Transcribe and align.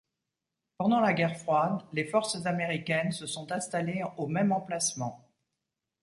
Pendant 0.79 0.99
la 0.99 1.13
guerre 1.13 1.37
froide, 1.37 1.83
les 1.93 2.05
forces 2.05 2.47
américaines 2.47 3.11
se 3.11 3.27
sont 3.27 3.51
installées 3.51 4.01
au 4.17 4.25
même 4.25 4.51
emplacement. 4.51 5.29